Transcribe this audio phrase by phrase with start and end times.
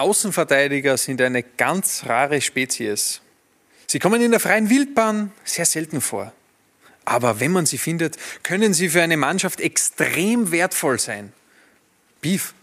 [0.00, 3.20] Außenverteidiger sind eine ganz rare Spezies.
[3.86, 6.32] Sie kommen in der freien Wildbahn sehr selten vor.
[7.04, 11.32] Aber wenn man sie findet, können sie für eine Mannschaft extrem wertvoll sein.
[12.22, 12.54] Beef,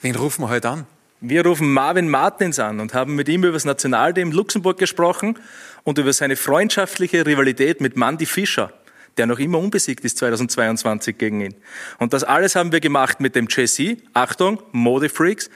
[0.00, 0.86] wen rufen wir heute an?
[1.20, 5.38] Wir rufen Marvin Martins an und haben mit ihm über das Nationalteam Luxemburg gesprochen
[5.84, 8.72] und über seine freundschaftliche Rivalität mit Mandy Fischer,
[9.18, 11.54] der noch immer unbesiegt ist 2022 gegen ihn.
[11.98, 15.48] Und das alles haben wir gemacht mit dem Jesse, Achtung, Modefreaks,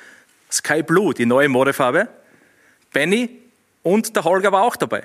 [0.51, 2.09] Sky Blue, die neue Modefarbe,
[2.93, 3.41] Benny
[3.83, 5.05] und der Holger war auch dabei.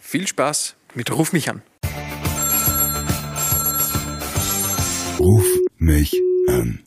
[0.00, 1.62] Viel Spaß mit Ruf mich an.
[5.18, 5.46] Ruf
[5.78, 6.12] mich
[6.48, 6.84] an.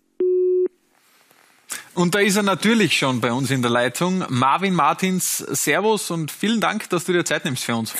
[1.94, 4.24] Und da ist er natürlich schon bei uns in der Leitung.
[4.30, 7.96] Marvin Martins, Servus und vielen Dank, dass du dir Zeit nimmst für uns.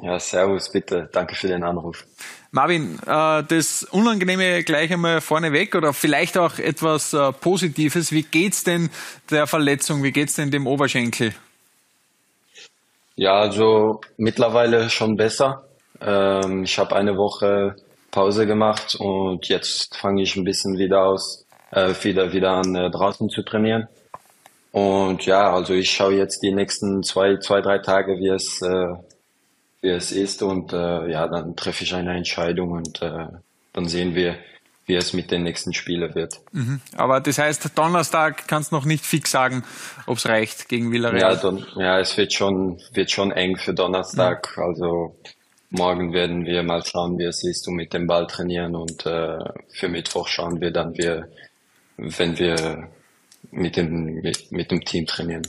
[0.00, 1.08] Ja, servus, bitte.
[1.12, 2.06] Danke für den Anruf.
[2.50, 8.12] Marvin, äh, das Unangenehme gleich einmal vorneweg oder vielleicht auch etwas äh, Positives.
[8.12, 8.90] Wie geht's denn
[9.30, 10.02] der Verletzung?
[10.02, 11.34] Wie geht's denn dem Oberschenkel?
[13.16, 15.64] Ja, also mittlerweile schon besser.
[16.00, 17.74] Ähm, ich habe eine Woche
[18.12, 23.28] Pause gemacht und jetzt fange ich ein bisschen wieder aus, äh, wieder, wieder an draußen
[23.28, 23.88] zu trainieren.
[24.70, 28.62] Und ja, also ich schaue jetzt die nächsten zwei, zwei, drei Tage, wie es,
[29.80, 33.26] wie es ist und äh, ja, dann treffe ich eine Entscheidung und äh,
[33.72, 34.36] dann sehen wir,
[34.86, 36.40] wie es mit den nächsten Spielen wird.
[36.52, 36.80] Mhm.
[36.96, 39.62] Aber das heißt, Donnerstag kannst du noch nicht fix sagen,
[40.06, 41.34] ob es reicht gegen Villarreal.
[41.34, 44.56] Ja, don, ja, es wird schon, wird schon eng für Donnerstag.
[44.56, 44.62] Mhm.
[44.62, 45.16] Also
[45.70, 49.38] morgen werden wir mal schauen, wie es ist und mit dem Ball trainieren und äh,
[49.68, 51.22] für Mittwoch schauen wir dann, wie,
[51.98, 52.88] wenn wir
[53.50, 55.46] mit dem, mit, mit dem Team trainieren.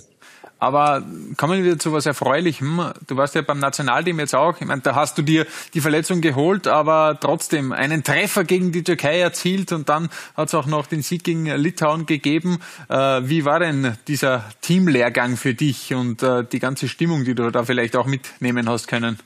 [0.59, 1.03] Aber
[1.37, 2.91] kommen wir wieder zu was Erfreulichem.
[3.07, 4.59] Du warst ja beim Nationalteam jetzt auch.
[4.59, 8.83] Ich meine, da hast du dir die Verletzung geholt, aber trotzdem einen Treffer gegen die
[8.83, 12.59] Türkei erzielt und dann hat es auch noch den Sieg gegen Litauen gegeben.
[12.89, 17.49] Äh, wie war denn dieser Teamlehrgang für dich und äh, die ganze Stimmung, die du
[17.51, 19.17] da vielleicht auch mitnehmen hast können?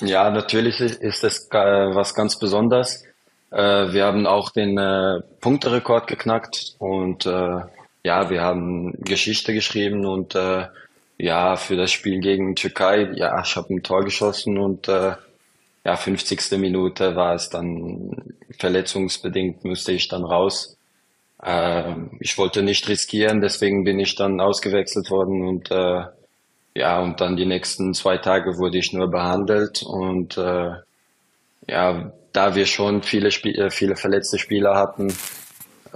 [0.00, 3.04] Ja, natürlich ist das was ganz Besonderes.
[3.52, 4.80] Äh, wir haben auch den
[5.40, 7.24] Punkterekord geknackt und
[8.06, 10.68] ja, wir haben Geschichte geschrieben und äh,
[11.18, 15.16] ja, für das Spiel gegen Türkei, ja, ich habe ein Tor geschossen und äh,
[15.84, 16.52] ja, 50.
[16.52, 20.76] Minute war es dann verletzungsbedingt, musste ich dann raus.
[21.42, 26.04] Äh, ich wollte nicht riskieren, deswegen bin ich dann ausgewechselt worden und äh,
[26.76, 30.70] ja, und dann die nächsten zwei Tage wurde ich nur behandelt und äh,
[31.66, 35.12] ja, da wir schon viele, Spie äh, viele verletzte Spieler hatten,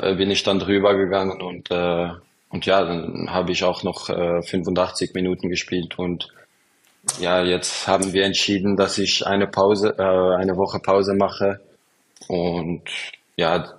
[0.02, 2.10] äh, bin ich dann drüber gegangen und äh,
[2.50, 6.28] und ja, dann habe ich auch noch äh, 85 Minuten gespielt und
[7.20, 11.60] ja, jetzt haben wir entschieden, dass ich eine Pause, äh, eine Woche Pause mache
[12.26, 12.82] und
[13.36, 13.72] ja,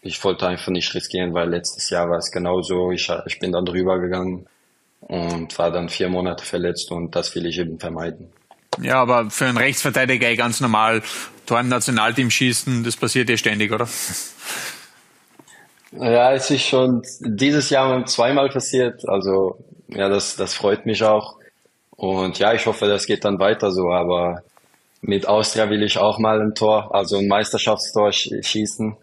[0.00, 2.92] ich wollte einfach nicht riskieren, weil letztes Jahr war es genauso.
[2.92, 4.46] Ich, ich bin dann drüber gegangen
[5.00, 8.30] und war dann vier Monate verletzt und das will ich eben vermeiden.
[8.80, 11.02] Ja, aber für einen Rechtsverteidiger ganz normal,
[11.46, 13.88] Tor im Nationalteam schießen, das passiert ja ständig, oder?
[15.92, 19.08] Ja, es ist schon dieses Jahr zweimal passiert.
[19.08, 21.36] Also ja, das, das freut mich auch.
[21.90, 23.90] Und ja, ich hoffe, das geht dann weiter so.
[23.90, 24.42] Aber
[25.00, 28.96] mit Austria will ich auch mal ein Tor, also ein Meisterschaftstor schießen.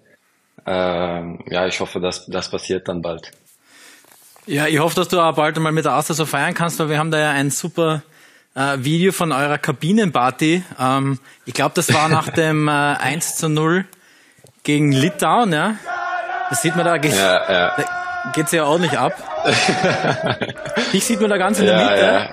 [0.68, 3.32] Ähm, ja, ich hoffe, dass das passiert dann bald.
[4.46, 6.90] Ja, ich hoffe, dass du auch bald mal mit der Austria so feiern kannst, weil
[6.90, 8.04] wir haben da ja ein super
[8.54, 10.64] äh, Video von eurer Kabinenparty.
[10.80, 13.86] Ähm, ich glaube, das war nach dem äh, 1 zu 0
[14.64, 15.78] gegen Litauen, ja?
[16.50, 17.76] Das sieht man da, geht, ja, ja.
[17.76, 17.84] da
[18.34, 19.14] geht's ja ordentlich ab.
[20.94, 22.06] Dich sieht man da ganz in der ja, Mitte.
[22.06, 22.30] Ja.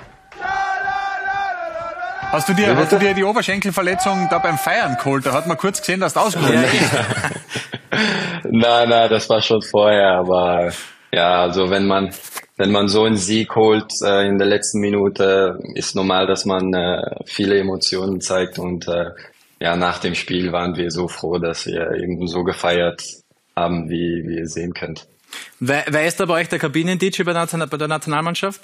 [2.31, 5.25] Hast du, dir, hast du dir die Oberschenkelverletzung da beim Feiern geholt?
[5.25, 6.59] Da hat man kurz gesehen, dass du ausgeholt ja,
[8.45, 10.71] Nein, nein, das war schon vorher, aber
[11.11, 12.11] ja, also wenn man
[12.57, 16.73] wenn man so einen Sieg holt äh, in der letzten Minute, ist normal, dass man
[16.73, 19.11] äh, viele Emotionen zeigt und äh,
[19.59, 23.01] ja, nach dem Spiel waren wir so froh, dass wir eben so gefeiert
[23.55, 25.07] haben, wie, wie ihr sehen könnt.
[25.59, 28.61] Wer, wer ist da bei euch der Kabinen-DJ bei, bei, der Nationalmannschaft?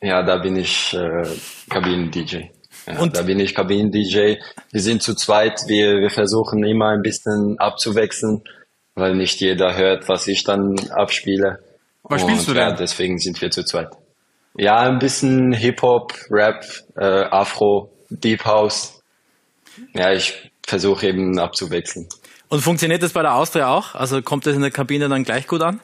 [0.00, 1.26] Ja, da bin ich äh,
[1.70, 2.50] Kabinen-DJ.
[2.86, 4.36] Ja, und da bin ich Kabinen-DJ.
[4.70, 5.60] Wir sind zu zweit.
[5.66, 8.42] Wir, wir versuchen immer ein bisschen abzuwechseln,
[8.94, 11.58] weil nicht jeder hört, was ich dann abspiele.
[12.02, 12.68] Was und, spielst du denn?
[12.68, 13.88] Ja, deswegen sind wir zu zweit.
[14.56, 16.64] Ja, ein bisschen Hip-Hop, Rap,
[16.96, 19.02] äh, Afro, Deep House.
[19.94, 22.08] Ja, ich versuche eben abzuwechseln.
[22.48, 23.94] Und funktioniert das bei der Austria auch?
[23.94, 25.80] Also kommt das in der Kabine dann gleich gut an?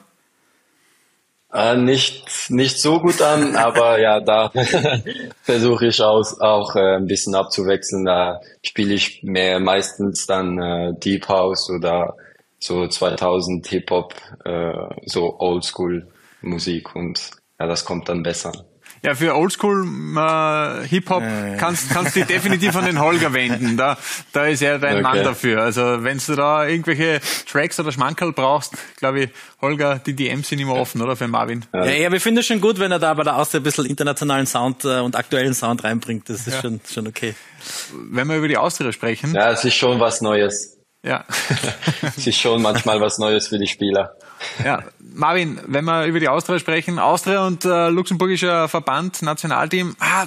[1.53, 4.51] Äh, nicht, nicht so gut an, aber ja, da
[5.43, 8.05] versuche ich auch, auch äh, ein bisschen abzuwechseln.
[8.05, 12.15] Da spiele ich mehr meistens dann äh, Deep House oder
[12.59, 14.73] so 2000 Hip-Hop, äh,
[15.05, 16.07] so Oldschool
[16.41, 18.65] Musik und ja, das kommt dann besser.
[19.05, 19.85] Ja, für Oldschool
[20.17, 21.57] äh, Hip-Hop äh.
[21.57, 23.77] kannst, kannst du definitiv an den Holger wenden.
[23.77, 23.97] Da,
[24.33, 25.03] da ist er dein okay.
[25.03, 25.61] Mann dafür.
[25.61, 29.29] Also wenn du da irgendwelche Tracks oder Schmankerl brauchst, glaube ich,
[29.61, 31.65] Holger, die DMs sind immer offen, oder für Marvin?
[31.73, 33.85] Ja, ja, wir finden es schon gut, wenn er da bei der Austria ein bisschen
[33.85, 36.27] internationalen Sound äh, und aktuellen Sound reinbringt.
[36.29, 36.61] Das ist ja.
[36.61, 37.35] schon, schon okay.
[37.93, 39.33] Wenn wir über die Austria sprechen.
[39.35, 40.74] Ja, es ist schon was Neues.
[41.05, 41.23] Ja.
[42.17, 44.15] es ist schon manchmal was Neues für die Spieler.
[44.63, 50.25] Ja, Marvin, wenn wir über die Austria sprechen, Austria und äh, luxemburgischer Verband, Nationalteam, ah,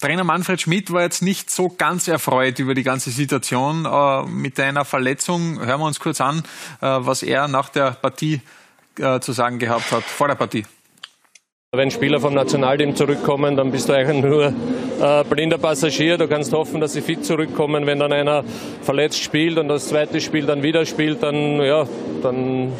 [0.00, 4.60] Trainer Manfred Schmidt war jetzt nicht so ganz erfreut über die ganze Situation äh, mit
[4.60, 5.58] einer Verletzung.
[5.58, 6.44] Hören wir uns kurz an,
[6.80, 8.40] äh, was er nach der Partie
[8.98, 10.64] äh, zu sagen gehabt hat, vor der Partie.
[11.76, 16.16] Wenn Spieler vom Nationalteam zurückkommen, dann bist du eigentlich nur äh, blinder Passagier.
[16.16, 17.84] Du kannst hoffen, dass sie fit zurückkommen.
[17.84, 18.44] Wenn dann einer
[18.80, 21.86] verletzt spielt und das zweite Spiel dann wieder spielt, dann, ja,
[22.22, 22.72] dann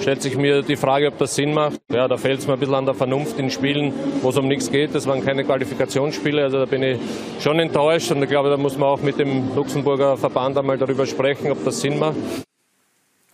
[0.00, 1.78] stellt sich mir die Frage, ob das Sinn macht.
[1.92, 3.92] Ja, da fehlt es mir ein bisschen an der Vernunft in Spielen,
[4.22, 4.94] wo es um nichts geht.
[4.94, 6.98] Das waren keine Qualifikationsspiele, also da bin ich
[7.40, 11.04] schon enttäuscht und ich glaube, da muss man auch mit dem Luxemburger Verband einmal darüber
[11.04, 12.16] sprechen, ob das Sinn macht.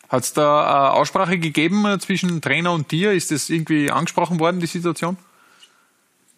[0.09, 3.13] Hat es da äh, Aussprache gegeben äh, zwischen Trainer und dir?
[3.13, 5.17] Ist das irgendwie angesprochen worden, die Situation?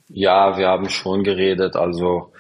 [0.09, 1.77] Ja, wir haben schon geredet.
[1.77, 2.33] Also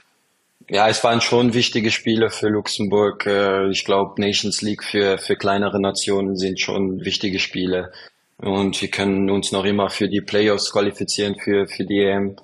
[0.69, 3.27] ja, es waren schon wichtige Spiele für Luxemburg.
[3.27, 7.93] Äh, ich glaube, Nations League für, für kleinere Nationen sind schon wichtige Spiele.
[8.39, 12.37] Und wir können uns noch immer für die Playoffs qualifizieren für, für die EM.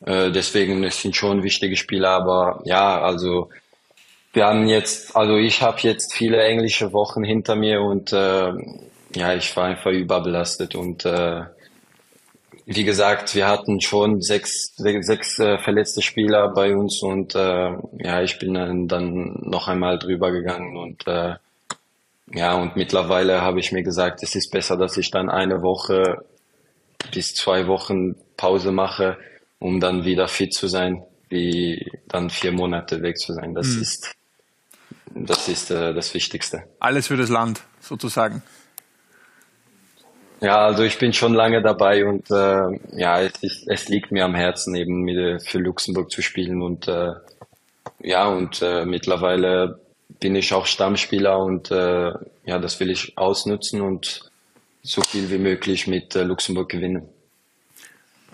[0.00, 2.08] Deswegen, es sind schon wichtige Spiele.
[2.08, 3.50] Aber ja, also
[4.38, 8.52] wir haben jetzt, also ich habe jetzt viele englische Wochen hinter mir und äh,
[9.16, 11.42] ja, ich war einfach überbelastet und äh,
[12.64, 17.72] wie gesagt, wir hatten schon sechs, sechs, sechs äh, verletzte Spieler bei uns und äh,
[17.98, 21.34] ja, ich bin dann, dann noch einmal drüber gegangen und äh,
[22.32, 26.24] ja, und mittlerweile habe ich mir gesagt, es ist besser, dass ich dann eine Woche
[27.12, 29.18] bis zwei Wochen Pause mache,
[29.58, 33.52] um dann wieder fit zu sein, wie dann vier Monate weg zu sein.
[33.52, 33.82] Das mhm.
[33.82, 34.14] ist
[35.14, 36.64] das ist äh, das Wichtigste.
[36.80, 38.42] Alles für das Land, sozusagen.
[40.40, 44.24] Ja, also ich bin schon lange dabei und äh, ja, es, ist, es liegt mir
[44.24, 47.12] am Herzen, eben mit, für Luxemburg zu spielen und äh,
[48.00, 49.80] ja, und äh, mittlerweile
[50.20, 52.12] bin ich auch Stammspieler und äh,
[52.44, 54.30] ja, das will ich ausnutzen und
[54.82, 57.08] so viel wie möglich mit äh, Luxemburg gewinnen.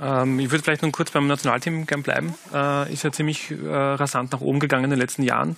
[0.00, 2.35] Ähm, ich würde vielleicht noch kurz beim Nationalteam gern bleiben.
[2.53, 5.56] Äh, ist ja ziemlich äh, rasant nach oben gegangen in den letzten Jahren.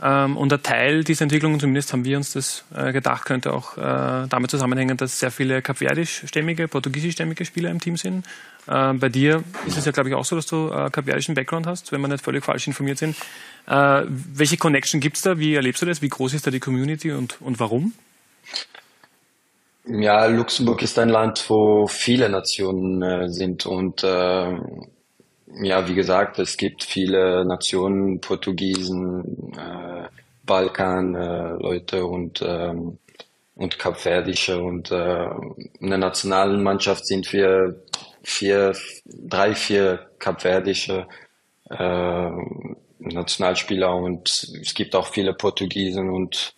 [0.00, 3.76] Ähm, und ein Teil dieser Entwicklung, zumindest haben wir uns das äh, gedacht, könnte auch
[3.76, 8.26] äh, damit zusammenhängen, dass sehr viele kapverdischstämmige, portugiesischstämmige Spieler im Team sind.
[8.68, 11.66] Ähm, bei dir ist es ja, glaube ich, auch so, dass du äh, kapverdischen Background
[11.66, 13.16] hast, wenn wir nicht völlig falsch informiert sind.
[13.64, 15.38] welche Connection gibt es da?
[15.38, 16.02] Wie erlebst du das?
[16.02, 17.92] Wie groß ist da die Community und, und warum?
[19.84, 24.58] Ja, Luxemburg ist ein Land, wo viele Nationen sind und äh,
[25.60, 30.08] ja, wie gesagt, es gibt viele Nationen, Portugiesen, äh,
[30.44, 32.98] Balkan, äh, Leute und ähm,
[33.54, 35.26] und Kapverdische und äh,
[35.78, 37.80] in der nationalen Mannschaft sind wir
[38.22, 41.06] vier, drei, vier Kapverdische
[41.70, 42.30] äh,
[42.98, 44.28] Nationalspieler und
[44.60, 46.54] es gibt auch viele Portugiesen und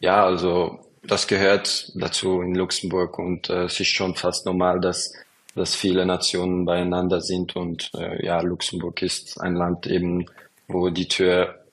[0.00, 5.12] ja, also das gehört dazu in Luxemburg und äh, es ist schon fast normal, dass
[5.56, 10.26] dass viele Nationen beieinander sind und äh, ja, Luxemburg ist ein Land eben,
[10.68, 11.64] wo die Tür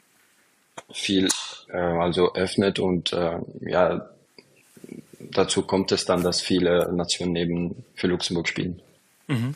[0.92, 1.28] viel
[1.68, 4.10] äh, also öffnet und äh, ja,
[5.20, 8.82] dazu kommt es dann, dass viele Nationen eben für Luxemburg spielen.
[9.28, 9.56] Mhm.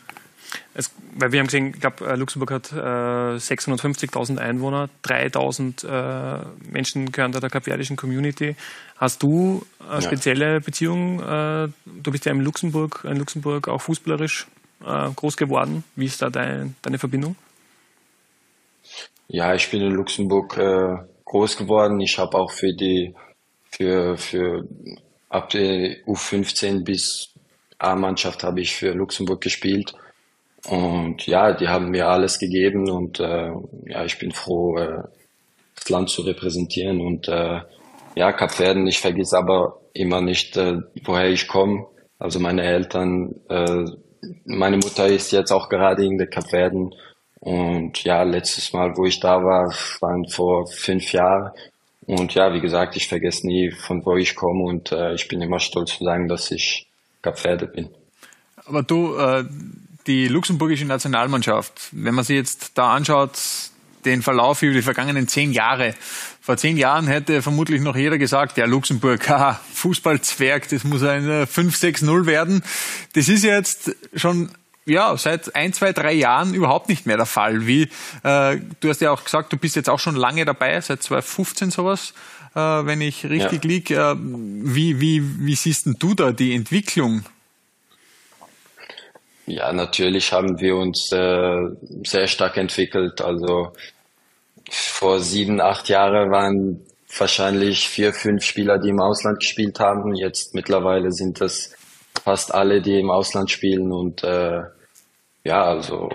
[0.74, 6.44] Es, weil wir haben gesehen, ich glaube, äh, Luxemburg hat äh, 650.000 Einwohner, 3.000 äh,
[6.70, 8.56] Menschen gehören der kapverdischen Community.
[8.96, 10.60] Hast du eine spezielle.
[10.60, 11.20] Beziehung?
[11.20, 14.46] Äh, du bist ja in Luxemburg, in Luxemburg auch fußballerisch
[14.84, 15.84] äh, groß geworden.
[15.96, 17.36] Wie ist da dein, deine Verbindung?
[19.28, 22.00] Ja, ich bin in Luxemburg äh, groß geworden.
[22.00, 23.14] Ich habe auch für die
[23.70, 24.64] für für
[25.28, 27.34] ab der U15 bis
[27.78, 29.92] A-Mannschaft habe ich für Luxemburg gespielt.
[30.70, 33.52] Und ja, die haben mir alles gegeben und äh,
[33.86, 35.02] ja, ich bin froh, äh,
[35.74, 37.00] das Land zu repräsentieren.
[37.00, 37.60] Und äh,
[38.14, 41.86] ja, Kapverden, ich vergesse aber immer nicht, äh, woher ich komme.
[42.18, 43.84] Also meine Eltern, äh,
[44.44, 46.94] meine Mutter ist jetzt auch gerade in der Kapverden.
[47.40, 51.52] Und ja, letztes Mal, wo ich da war, waren vor fünf Jahren.
[52.06, 55.40] Und ja, wie gesagt, ich vergesse nie, von wo ich komme und äh, ich bin
[55.40, 56.86] immer stolz zu sagen, dass ich
[57.22, 57.90] Kapverde bin.
[58.66, 59.44] Aber du, äh,
[60.08, 63.38] die luxemburgische Nationalmannschaft, wenn man sich jetzt da anschaut,
[64.04, 65.94] den Verlauf über die vergangenen zehn Jahre
[66.40, 71.26] Vor zehn Jahren hätte vermutlich noch jeder gesagt, ja, Luxemburg, haha, Fußballzwerg, das muss ein
[71.26, 72.62] 5-6-0 werden.
[73.12, 74.50] Das ist jetzt schon
[74.86, 77.66] ja, seit ein, zwei, drei Jahren überhaupt nicht mehr der Fall.
[77.66, 77.90] Wie,
[78.22, 81.70] äh, du hast ja auch gesagt, du bist jetzt auch schon lange dabei, seit 2015
[81.70, 82.14] sowas,
[82.54, 83.68] äh, wenn ich richtig ja.
[83.68, 83.94] liege.
[83.96, 87.24] Äh, wie, wie, wie siehst denn du da die Entwicklung?
[89.48, 91.70] Ja, natürlich haben wir uns äh,
[92.04, 93.22] sehr stark entwickelt.
[93.22, 93.72] Also
[94.70, 96.86] vor sieben, acht Jahren waren
[97.16, 100.14] wahrscheinlich vier, fünf Spieler, die im Ausland gespielt haben.
[100.14, 101.74] Jetzt mittlerweile sind es
[102.22, 104.64] fast alle, die im Ausland spielen und äh,
[105.44, 106.10] ja, also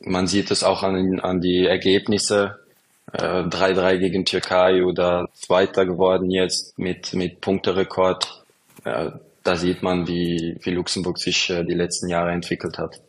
[0.00, 2.56] man sieht es auch an, an die Ergebnisse.
[3.12, 8.44] 3-3 äh, gegen Türkei oder Zweiter geworden jetzt mit, mit Punkterekord.
[8.84, 9.10] Äh,
[9.42, 13.00] da sieht man, wie, wie Luxemburg sich äh, die letzten Jahre entwickelt hat.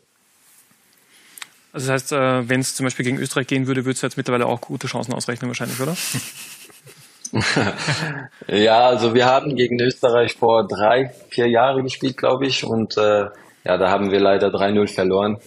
[1.73, 4.17] Also das heißt, äh, wenn es zum Beispiel gegen Österreich gehen würde, würdest du jetzt
[4.17, 5.95] mittlerweile auch gute Chancen ausrechnen wahrscheinlich, oder?
[8.47, 12.65] ja, also wir haben gegen Österreich vor drei, vier Jahren gespielt, glaube ich.
[12.65, 13.27] Und äh,
[13.63, 15.37] ja, da haben wir leider 3-0 verloren.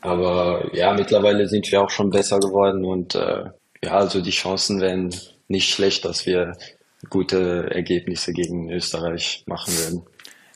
[0.00, 3.44] Aber ja, mittlerweile sind wir auch schon besser geworden und äh,
[3.84, 5.14] ja, also die Chancen wären
[5.46, 6.56] nicht schlecht, dass wir
[7.08, 10.02] gute Ergebnisse gegen Österreich machen werden.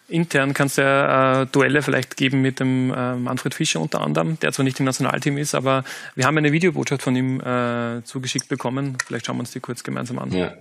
[0.08, 4.38] Intern kann es ja äh, Duelle vielleicht geben mit dem äh, Manfred Fischer unter anderem,
[4.40, 5.84] der zwar nicht im Nationalteam ist, aber
[6.14, 8.98] wir haben eine Videobotschaft von ihm äh, zugeschickt bekommen.
[9.04, 10.30] Vielleicht schauen wir uns die kurz gemeinsam an.
[10.32, 10.52] Ja.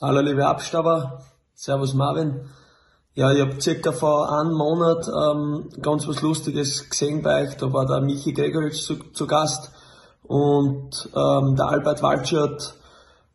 [0.00, 2.48] Hallo liebe Abstauber, Servus Marvin.
[3.14, 7.56] Ja, ich habe circa vor einem Monat ähm, ganz was Lustiges gesehen bei euch.
[7.56, 9.70] Da war der Michi Gregoritsch zu, zu Gast
[10.24, 12.74] und ähm, der Albert Walschert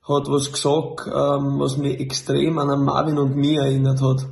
[0.03, 4.25] hat was gesagt, ähm, was mich extrem an Marvin und mir erinnert hat.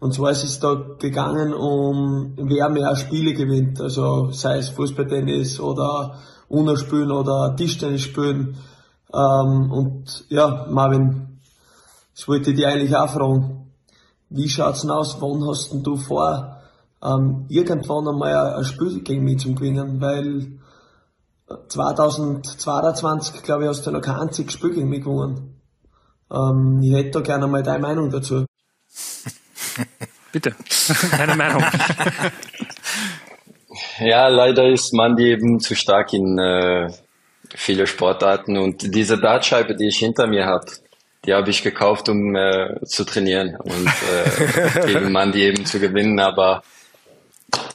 [0.00, 3.80] Und zwar ist es da gegangen um, wer mehr Spiele gewinnt.
[3.80, 6.16] Also sei es Fußballtennis oder
[6.48, 8.56] UNO spielen oder Tischtennis spielen.
[9.12, 11.38] Ähm, und ja, Marvin,
[12.16, 13.72] das wollte ich dir eigentlich auch fragen.
[14.30, 15.20] Wie schaut's denn aus?
[15.20, 16.56] Wann hast denn du vor,
[17.02, 20.00] ähm, irgendwann einmal ein Spiel gegen mich zu gewinnen?
[20.00, 20.60] Weil
[21.68, 25.60] 2022, glaube ich, hast du noch kein einziges Spiel gegen mich gewonnen.
[26.30, 28.46] Ähm, ich hätte da gerne mal deine Meinung dazu.
[30.32, 30.54] Bitte,
[31.16, 31.64] deine Meinung.
[33.98, 36.90] ja, leider ist Mandy eben zu stark in äh,
[37.54, 40.66] viele Sportarten und diese Dartscheibe, die ich hinter mir habe,
[41.26, 46.18] die habe ich gekauft, um äh, zu trainieren und äh, gegen Mandy eben zu gewinnen,
[46.20, 46.62] aber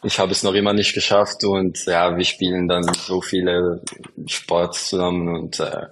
[0.03, 3.81] ich habe es noch immer nicht geschafft und ja, wir spielen dann so viele
[4.27, 5.87] Sports zusammen und äh,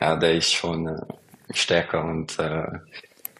[0.00, 1.00] ja, der ist schon äh,
[1.50, 2.66] stärker und äh,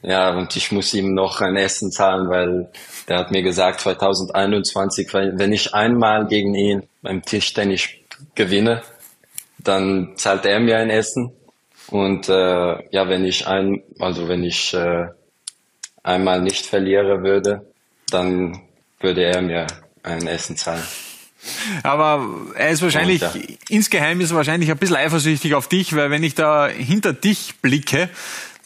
[0.04, 2.70] ja, und ich muss ihm noch ein Essen zahlen, weil
[3.08, 7.88] der hat mir gesagt, 2021, wenn ich einmal gegen ihn beim Tischtennis
[8.34, 8.82] gewinne,
[9.58, 11.32] dann zahlt er mir ein Essen
[11.88, 12.32] und äh,
[12.90, 15.06] ja, wenn ich ein, also wenn ich äh,
[16.02, 17.66] einmal nicht verliere würde,
[18.11, 18.61] dann
[19.00, 19.66] würde er mir
[20.02, 20.82] ein Essen zahlen.
[21.82, 23.32] Aber er ist wahrscheinlich, ja.
[23.68, 27.54] insgeheim ist er wahrscheinlich ein bisschen eifersüchtig auf dich, weil wenn ich da hinter dich
[27.61, 28.08] blicke,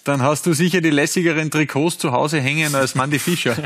[0.08, 3.56] dann hast du sicher die lässigeren Trikots zu Hause hängen als Mandy Fischer.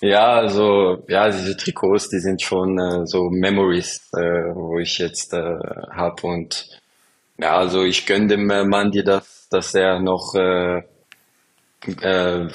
[0.00, 5.32] ja, also, ja, diese Trikots, die sind schon äh, so Memories, äh, wo ich jetzt
[5.32, 5.58] äh,
[5.90, 6.68] habe und
[7.38, 10.82] ja, also ich gönne dem äh, Mandy das, dass er noch äh,
[12.00, 12.48] äh,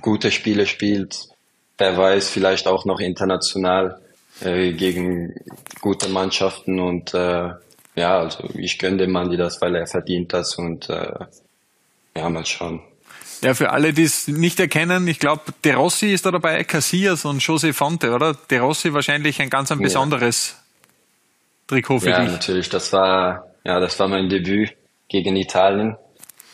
[0.00, 1.28] gute Spiele spielt.
[1.76, 4.00] Wer weiß, vielleicht auch noch international
[4.40, 5.34] äh, gegen
[5.80, 7.50] gute Mannschaften und äh,
[7.94, 11.12] ja, also ich gönne dem Mandy das, weil er verdient das und äh,
[12.16, 12.82] ja, mal schauen.
[13.42, 17.24] Ja, für alle, die es nicht erkennen, ich glaube, De Rossi ist da dabei, Casillas
[17.24, 18.34] und José Fonte, oder?
[18.34, 20.56] De Rossi wahrscheinlich ein ganz ein besonderes ja.
[21.66, 22.26] Trikot für ja, dich.
[22.28, 22.68] Ja, natürlich.
[22.68, 24.74] Das war ja, das war mein Debüt
[25.08, 25.96] gegen Italien.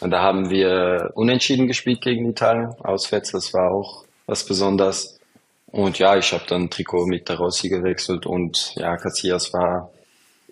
[0.00, 3.33] Und da haben wir unentschieden gespielt gegen Italien, auswärts.
[3.33, 5.18] Das war auch was Besonderes.
[5.66, 9.90] Und ja, ich habe dann Trikot mit der Rossi gewechselt und ja, Casillas war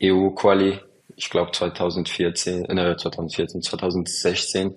[0.03, 0.79] EU-Quali,
[1.17, 4.77] ich glaube 2014, äh, 2014, 2016.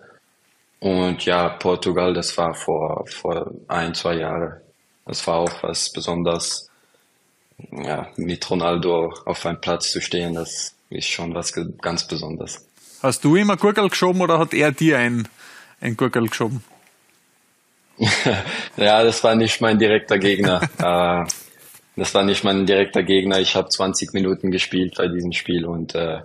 [0.79, 4.53] Und ja, Portugal, das war vor, vor ein, zwei Jahren.
[5.05, 6.69] Das war auch was Besonderes.
[7.71, 12.65] Ja, mit Ronaldo auf einem Platz zu stehen, das ist schon was ganz Besonderes.
[13.01, 15.27] Hast du ihm ein Gurkel geschoben oder hat er dir ein,
[15.81, 16.63] ein Gurkel geschoben?
[18.77, 20.61] ja, das war nicht mein direkter Gegner.
[21.99, 23.39] Das war nicht mein direkter Gegner.
[23.39, 26.19] Ich habe 20 Minuten gespielt bei diesem Spiel und äh,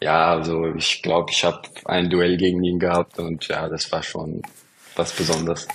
[0.00, 4.02] ja, also ich glaube, ich habe ein Duell gegen ihn gehabt und ja, das war
[4.02, 4.42] schon
[4.96, 5.66] was Besonderes.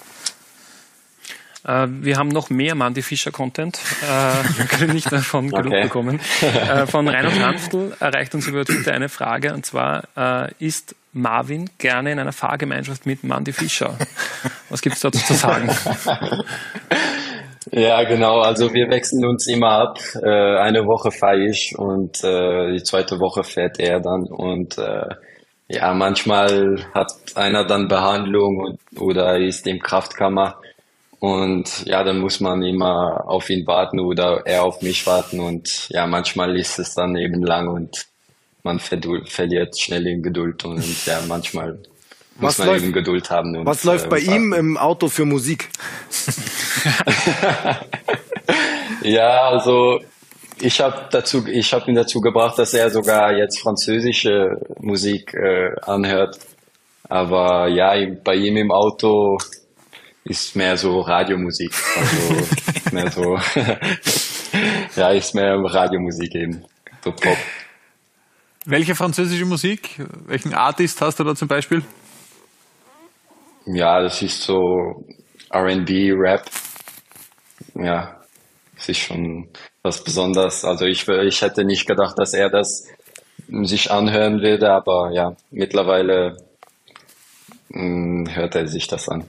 [1.66, 3.80] Äh, wir haben noch mehr Mandy Fischer Content.
[4.02, 5.84] Äh, wir können nicht davon genug Okay.
[5.84, 6.20] bekommen.
[6.42, 11.70] Äh, von Reinhard Hanftl erreicht uns über Twitter eine Frage und zwar äh, ist Marvin
[11.78, 13.98] gerne in einer Fahrgemeinschaft mit Mandy Fischer?
[14.70, 15.70] Was gibt's dazu zu sagen?
[17.72, 18.40] Ja, genau.
[18.42, 20.00] Also wir wechseln uns immer ab.
[20.22, 24.24] Äh, eine Woche fahre ich und äh, die zweite Woche fährt er dann.
[24.24, 25.16] Und äh,
[25.70, 30.58] ja, manchmal hat einer dann Behandlung und, oder ist im Kraftkammer.
[31.20, 35.40] Und ja, dann muss man immer auf ihn warten oder er auf mich warten.
[35.40, 38.06] Und ja, manchmal ist es dann eben lang und
[38.64, 40.66] man verliert schnell in Geduld.
[40.66, 41.80] Und ja, manchmal
[42.36, 43.56] Was muss man läuft- eben Geduld haben.
[43.56, 45.70] Und, Was läuft äh, bei ihm im Auto für Musik?
[49.04, 50.00] Ja, also
[50.62, 55.72] ich habe dazu, ich habe ihn dazu gebracht, dass er sogar jetzt französische Musik äh,
[55.82, 56.38] anhört.
[57.10, 59.38] Aber ja, bei ihm im Auto
[60.24, 61.74] ist mehr so Radiomusik.
[61.98, 63.38] Also mehr so,
[64.96, 66.64] ja, ist mehr Radiomusik eben,
[67.04, 67.38] so Pop.
[68.66, 70.02] Welche französische Musik?
[70.28, 71.84] Welchen Artist hast du da zum Beispiel?
[73.66, 75.04] Ja, das ist so
[75.50, 76.46] R&B, Rap.
[77.76, 78.22] Ja,
[78.78, 79.48] es ist schon
[79.82, 80.66] was Besonderes.
[80.66, 82.88] Also ich, ich hätte nicht gedacht, dass er das
[83.48, 86.38] sich anhören würde, aber ja, mittlerweile
[87.70, 89.26] mh, hört er sich das an.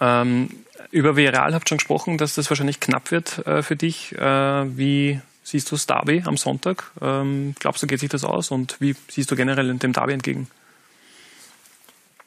[0.00, 0.48] Ähm,
[0.90, 4.12] über Viral habt schon gesprochen, dass das wahrscheinlich knapp wird äh, für dich.
[4.16, 6.90] Äh, wie siehst du das Derby am Sonntag?
[7.00, 8.50] Ähm, glaubst du, geht sich das aus?
[8.50, 10.48] Und wie siehst du generell dem Derby entgegen?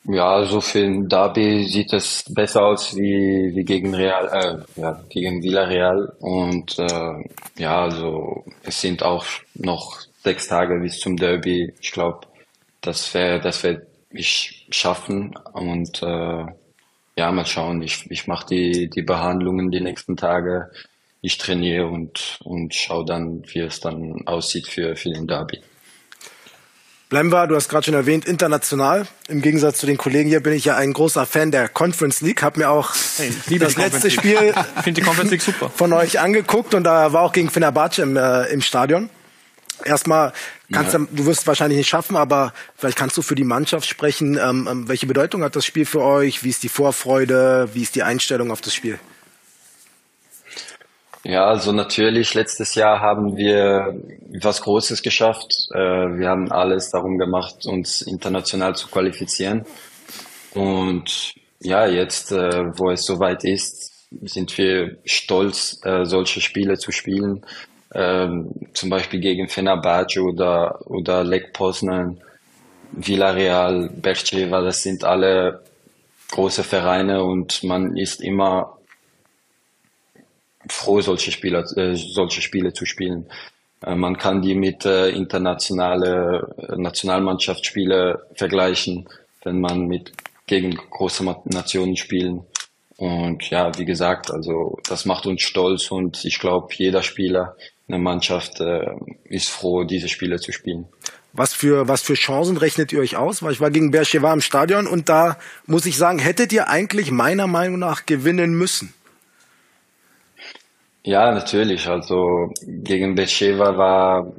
[0.05, 5.03] Ja, also für ein Derby sieht es besser aus wie, wie gegen Real, äh, ja,
[5.09, 6.11] gegen Villarreal.
[6.19, 11.73] Und äh, ja, also es sind auch noch sechs Tage bis zum Derby.
[11.79, 12.27] Ich glaube,
[12.81, 15.35] das wäre, das werde ich schaffen.
[15.53, 16.45] Und äh,
[17.17, 17.83] ja, mal schauen.
[17.83, 20.71] Ich, ich mache die, die Behandlungen die nächsten Tage.
[21.21, 25.61] Ich trainiere und, und schaue dann, wie es dann aussieht für, für den Derby.
[27.11, 29.05] Bleiben wir, du hast gerade schon erwähnt, international.
[29.27, 32.41] Im Gegensatz zu den Kollegen hier bin ich ja ein großer Fan der Conference League.
[32.41, 32.93] Hab mir auch
[33.47, 34.55] liebe das letzte Spiel League.
[34.77, 35.69] Ich finde die Conference League super.
[35.69, 39.09] von euch angeguckt und da war auch gegen Fenerbahce im, äh, im Stadion.
[39.83, 40.31] Erstmal
[40.71, 43.89] kannst du, du wirst es wahrscheinlich nicht schaffen, aber vielleicht kannst du für die Mannschaft
[43.89, 44.39] sprechen.
[44.41, 46.45] Ähm, ähm, welche Bedeutung hat das Spiel für euch?
[46.45, 47.67] Wie ist die Vorfreude?
[47.73, 48.99] Wie ist die Einstellung auf das Spiel?
[51.23, 53.93] Ja, also natürlich, letztes Jahr haben wir
[54.41, 55.53] was Großes geschafft.
[55.73, 59.65] Äh, Wir haben alles darum gemacht, uns international zu qualifizieren.
[60.55, 63.91] Und ja, jetzt, äh, wo es soweit ist,
[64.23, 67.45] sind wir stolz, äh, solche Spiele zu spielen.
[67.93, 72.19] Ähm, Zum Beispiel gegen Fenerbahce oder, oder Lech Poznan,
[72.93, 75.61] Villarreal, Bercheva, das sind alle
[76.31, 78.77] große Vereine und man ist immer
[80.69, 83.27] froh, solche Spieler, äh, solche Spiele zu spielen.
[83.85, 89.07] Äh, man kann die mit äh, internationale äh, Nationalmannschaftsspiele vergleichen,
[89.43, 90.11] wenn man mit
[90.47, 92.45] gegen große Nationen spielen.
[92.97, 97.55] Und ja, wie gesagt, also das macht uns stolz und ich glaube, jeder Spieler
[97.87, 98.85] in der Mannschaft äh,
[99.23, 100.85] ist froh, diese Spiele zu spielen.
[101.33, 103.41] Was für, was für Chancen rechnet ihr euch aus?
[103.41, 107.09] Weil ich war gegen Bercheva im Stadion und da muss ich sagen, hättet ihr eigentlich
[107.09, 108.93] meiner Meinung nach gewinnen müssen.
[111.03, 111.87] Ja, natürlich.
[111.87, 114.33] Also gegen Beersheva war,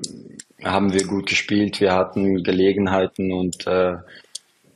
[0.62, 1.80] haben wir gut gespielt.
[1.80, 3.96] Wir hatten Gelegenheiten und äh,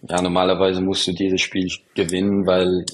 [0.09, 2.85] ja, normalerweise musst du dieses Spiel gewinnen, weil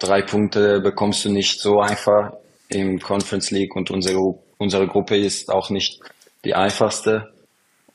[0.00, 2.32] drei Punkte bekommst du nicht so einfach
[2.68, 6.00] im Conference League und unsere, unsere Gruppe ist auch nicht
[6.44, 7.32] die einfachste.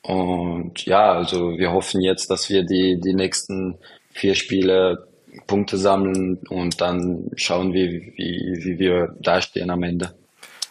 [0.02, 3.78] Und ja, also wir hoffen jetzt, dass wir die, die nächsten
[4.12, 5.08] vier Spiele
[5.48, 10.14] Punkte sammeln und dann schauen wir, wie, wie wir dastehen am Ende.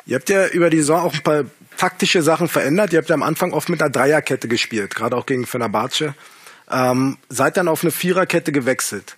[0.06, 1.44] Ihr habt ja über die Saison auch ein paar
[1.76, 2.92] taktische Sachen verändert.
[2.92, 6.14] Ihr habt ja am Anfang oft mit einer Dreierkette gespielt, gerade auch gegen Fenerbahce.
[6.70, 9.16] Ähm, seid dann auf eine Viererkette gewechselt.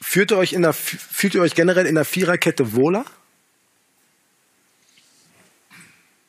[0.00, 3.04] Fühlt ihr euch in der, fühlt ihr euch generell in der Viererkette wohler?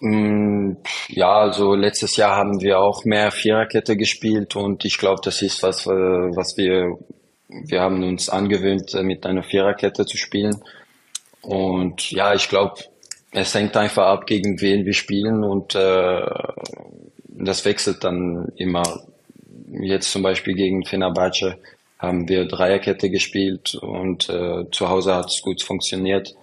[0.01, 0.77] Mm,
[1.09, 5.61] Ja, also letztes Jahr haben wir auch mehr Viererkette gespielt und ich glaube, das ist
[5.63, 6.97] was, äh, was wir,
[7.65, 10.61] wir haben uns angewöhnt, äh, mit einer Viererkette zu spielen.
[11.41, 12.81] Und ja, ich glaube,
[13.31, 16.25] es hängt einfach ab, gegen wen wir spielen und äh,
[17.27, 18.83] das wechselt dann immer.
[19.71, 21.57] Jetzt zum Beispiel gegen Fenerbahce
[21.97, 26.35] haben wir Dreierkette gespielt und äh, zu Hause hat es gut funktioniert.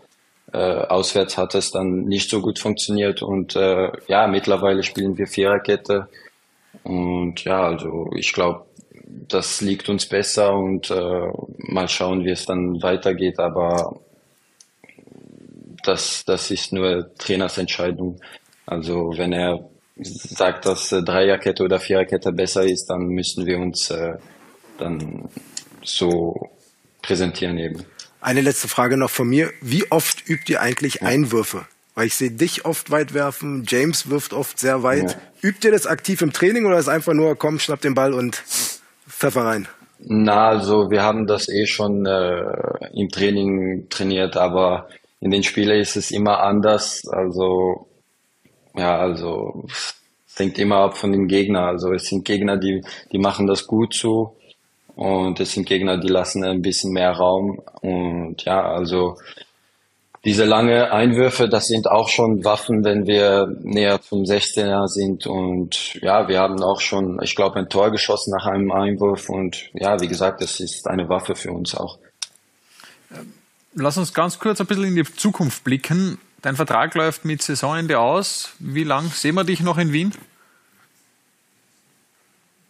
[0.52, 5.26] Äh, auswärts hat es dann nicht so gut funktioniert und äh, ja, mittlerweile spielen wir
[5.26, 6.08] Viererkette
[6.84, 8.64] und ja, also ich glaube,
[9.28, 13.38] das liegt uns besser und äh, mal schauen, wie es dann weitergeht.
[13.38, 14.00] Aber
[15.84, 18.20] das, das ist nur Trainersentscheidung.
[18.66, 23.90] Also wenn er sagt, dass äh, Dreierkette oder Viererkette besser ist, dann müssen wir uns
[23.90, 24.14] äh,
[24.78, 25.28] dann
[25.82, 26.34] so
[27.02, 27.84] präsentieren eben.
[28.20, 29.50] Eine letzte Frage noch von mir.
[29.60, 31.66] Wie oft übt ihr eigentlich Einwürfe?
[31.94, 35.12] Weil ich sehe dich oft weit werfen, James wirft oft sehr weit.
[35.42, 35.48] Ja.
[35.48, 38.42] Übt ihr das aktiv im Training oder ist einfach nur, komm, schnapp den Ball und
[39.08, 39.68] pfeffer rein?
[40.00, 42.42] Na, also wir haben das eh schon äh,
[42.94, 44.88] im Training trainiert, aber
[45.20, 47.02] in den Spielen ist es immer anders.
[47.08, 47.88] Also
[48.76, 51.64] ja, also es hängt immer ab von den Gegnern.
[51.64, 54.36] Also es sind Gegner, die, die machen das gut so
[54.94, 57.60] und es sind Gegner, die lassen ein bisschen mehr Raum.
[57.82, 59.16] Und ja, also
[60.28, 65.26] diese lange Einwürfe, das sind auch schon Waffen, wenn wir näher zum 16er sind.
[65.26, 69.30] Und ja, wir haben auch schon, ich glaube, ein Tor geschossen nach einem Einwurf.
[69.30, 71.98] Und ja, wie gesagt, das ist eine Waffe für uns auch.
[73.72, 76.18] Lass uns ganz kurz ein bisschen in die Zukunft blicken.
[76.42, 78.50] Dein Vertrag läuft mit Saisonende aus.
[78.58, 80.12] Wie lang sehen wir dich noch in Wien?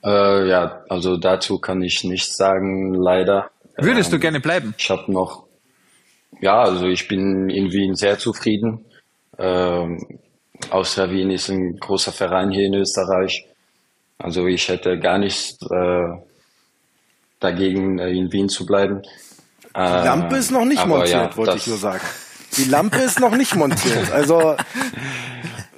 [0.05, 3.51] Äh, ja, also dazu kann ich nichts sagen, leider.
[3.77, 4.77] Würdest ähm, du gerne bleiben?
[4.79, 5.48] Ich habe noch,
[6.41, 8.85] ja, also ich bin in Wien sehr zufrieden.
[9.39, 10.21] Ähm,
[10.71, 13.47] Austria Wien ist ein großer Verein hier in Österreich.
[14.19, 16.19] Also ich hätte gar nichts äh,
[17.41, 19.03] dagegen, äh, in Wien zu bleiben.
[19.77, 22.05] Die Lampe ist noch nicht montiert, ja, wollte ich nur sagen.
[22.57, 24.11] Die Lampe ist noch nicht montiert.
[24.11, 24.57] Also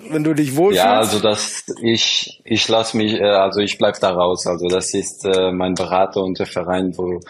[0.08, 0.84] wenn du dich wohlfühlst.
[0.84, 4.46] Ja, also das ich ich lasse mich äh, also ich bleib da raus.
[4.46, 7.20] Also das ist äh, mein Berater und der Verein, wo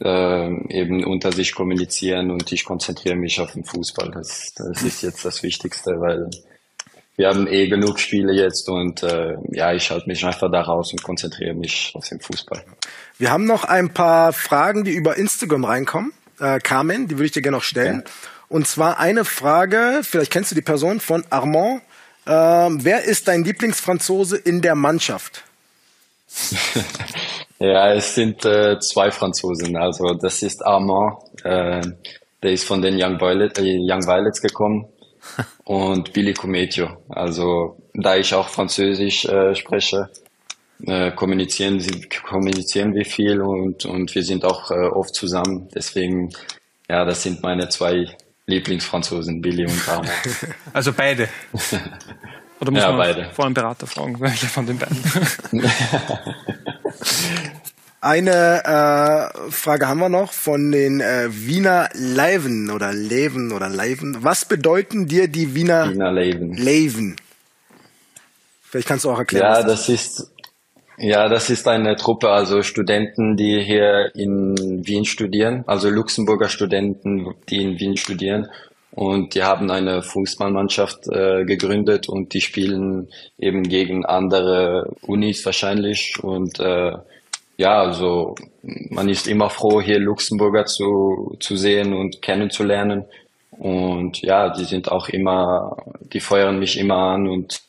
[0.00, 4.10] äh, eben unter sich kommunizieren und ich konzentriere mich auf den Fußball.
[4.12, 6.30] Das, das ist jetzt das Wichtigste, weil
[7.16, 10.92] wir haben eh genug Spiele jetzt und äh, ja, ich halte mich einfach da raus
[10.92, 12.62] und konzentriere mich auf den Fußball.
[13.18, 16.12] Wir haben noch ein paar Fragen, die über Instagram reinkommen.
[16.38, 18.04] Äh, Carmen, die würde ich dir gerne noch stellen.
[18.06, 18.10] Ja.
[18.48, 21.82] Und zwar eine Frage, vielleicht kennst du die Person von Armand.
[22.26, 25.42] Ähm, wer ist dein Lieblingsfranzose in der Mannschaft?
[27.58, 29.76] ja, es sind äh, zwei Franzosen.
[29.76, 31.80] Also das ist Armand, äh,
[32.42, 34.86] der ist von den Young, Violet, äh, Young Violets gekommen
[35.64, 36.88] und Billy Cometio.
[37.08, 40.08] Also da ich auch Französisch äh, spreche,
[40.86, 41.84] äh, kommunizieren,
[42.24, 45.68] kommunizieren wir viel und, und wir sind auch äh, oft zusammen.
[45.74, 46.30] Deswegen,
[46.88, 48.06] ja, das sind meine zwei
[48.46, 50.10] Lieblingsfranzosen, Billy und Armand.
[50.72, 51.28] Also beide.
[52.60, 53.30] Oder muss ja, man beide.
[53.32, 54.96] vor einem Berater fragen, welche von den beiden?
[58.00, 64.18] Eine äh, Frage haben wir noch von den äh, Wiener Leiven oder Leven oder Leiven.
[64.20, 66.56] Was bedeuten dir die Wiener, Wiener Leiven?
[66.56, 67.16] Leiven?
[68.62, 69.52] Vielleicht kannst du auch erklären.
[69.52, 70.30] Ja, das ist
[71.00, 77.34] ja, das ist eine Truppe, also Studenten, die hier in Wien studieren, also Luxemburger Studenten,
[77.48, 78.48] die in Wien studieren.
[78.92, 86.14] Und die haben eine Fußballmannschaft äh, gegründet und die spielen eben gegen andere Unis wahrscheinlich.
[86.22, 86.92] Und äh,
[87.58, 93.04] ja, also man ist immer froh, hier Luxemburger zu, zu sehen und kennenzulernen.
[93.50, 95.76] Und ja, die sind auch immer,
[96.12, 97.60] die feuern mich immer an und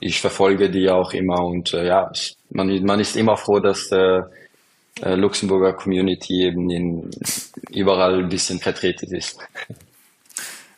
[0.00, 1.44] ich verfolge die auch immer.
[1.44, 2.10] Und äh, ja,
[2.50, 4.30] man, man ist immer froh, dass der
[5.02, 7.10] äh, Luxemburger Community eben in,
[7.70, 9.38] überall ein bisschen vertreten ist.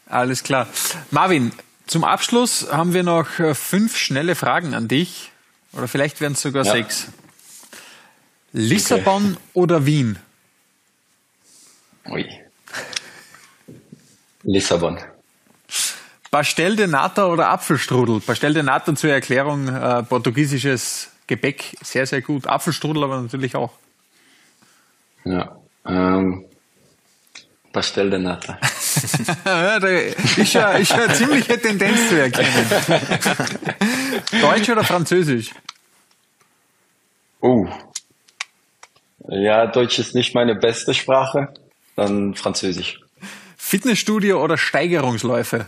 [0.07, 0.69] Alles klar.
[1.11, 1.53] Marvin,
[1.87, 5.31] zum Abschluss haben wir noch äh, fünf schnelle Fragen an dich.
[5.73, 6.73] Oder vielleicht werden es sogar ja.
[6.73, 7.09] sechs.
[8.53, 9.41] Lissabon okay.
[9.55, 10.19] oder Wien?
[12.09, 12.25] Ui.
[14.45, 14.99] Lissabon.
[16.31, 18.21] Pastel de Nata oder Apfelstrudel?
[18.21, 22.47] Pastel de Nata zur Erklärung, äh, portugiesisches Gebäck, sehr, sehr gut.
[22.47, 23.73] Apfelstrudel aber natürlich auch.
[25.25, 26.45] Ja, ähm,
[27.73, 28.59] Pastel de Nata.
[29.45, 29.77] ja,
[30.37, 32.51] ist ja eine ziemliche Tendenz zu erkennen.
[34.41, 35.51] Deutsch oder Französisch?
[37.41, 37.69] Oh.
[39.29, 41.55] Ja, Deutsch ist nicht meine beste Sprache,
[41.97, 43.01] dann Französisch.
[43.57, 45.67] Fitnessstudio oder Steigerungsläufe?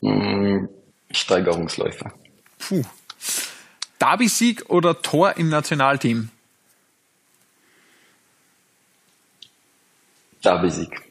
[0.00, 0.68] Hm,
[1.10, 2.12] Steigerungsläufe.
[2.58, 2.84] Puh.
[3.98, 6.30] Derby-Sieg oder Tor im Nationalteam?
[10.44, 11.02] Derby-Sieg.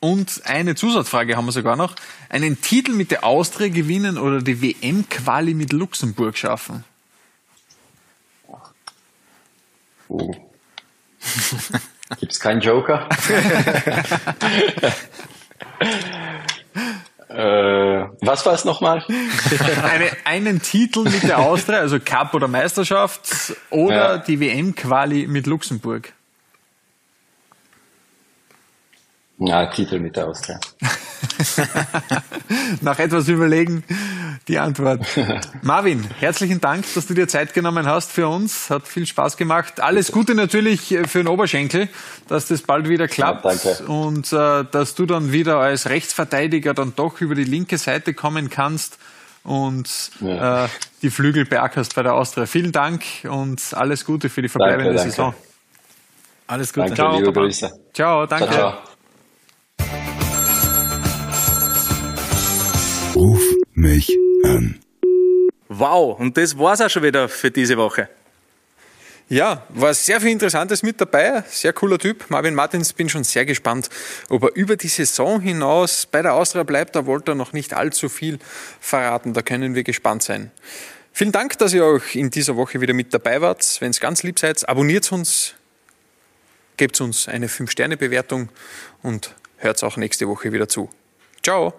[0.00, 1.94] Und eine Zusatzfrage haben wir sogar noch.
[2.28, 6.84] Einen Titel mit der Austria gewinnen oder die WM-Quali mit Luxemburg schaffen?
[10.08, 10.34] Oh.
[12.20, 13.08] Gibt's keinen Joker?
[17.28, 19.04] äh, Was war es nochmal?
[19.82, 24.18] Eine, einen Titel mit der Austria, also Cup oder Meisterschaft, oder Ja.
[24.18, 26.12] die WM-Quali mit Luxemburg.
[29.46, 30.58] Ja, Titel mit der Austria.
[32.80, 33.84] Nach etwas überlegen
[34.48, 35.04] die Antwort.
[35.62, 38.70] Marvin, herzlichen Dank, dass du dir Zeit genommen hast für uns.
[38.70, 39.80] Hat viel Spaß gemacht.
[39.80, 41.88] Alles Gute natürlich für den Oberschenkel,
[42.28, 43.84] dass das bald wieder klappt Ja, danke.
[43.92, 48.50] und äh, dass du dann wieder als Rechtsverteidiger dann doch über die linke Seite kommen
[48.50, 48.98] kannst
[49.42, 50.64] und Ja.
[50.64, 50.68] äh,
[51.02, 52.46] die Flügel beackerst bei der Austria.
[52.46, 55.10] Vielen Dank und alles Gute für die verbleibende Danke, danke.
[55.10, 55.34] Saison.
[56.46, 56.94] Alles Gute.
[56.94, 57.32] Danke, Ciao.
[57.32, 57.70] Grüße.
[57.94, 58.46] Ciao, danke.
[58.48, 58.93] Ciao, ciao.
[63.24, 64.78] Ruf mich an.
[65.68, 68.10] Wow, und das war's auch schon wieder für diese Woche.
[69.30, 71.42] Ja, war sehr viel Interessantes mit dabei.
[71.48, 72.26] Sehr cooler Typ.
[72.28, 73.88] Marvin Martins, bin schon sehr gespannt,
[74.28, 76.96] ob er über die Saison hinaus bei der Austria bleibt.
[76.96, 78.38] Da wollte er noch nicht allzu viel
[78.78, 79.32] verraten.
[79.32, 80.50] Da können wir gespannt sein.
[81.10, 83.78] Vielen Dank, dass ihr auch in dieser Woche wieder mit dabei wart.
[83.80, 85.54] Wenn es ganz lieb seid, abonniert uns,
[86.76, 88.50] gebt uns eine 5-Sterne-Bewertung
[89.02, 90.90] und hört auch nächste Woche wieder zu.
[91.42, 91.72] Ciao!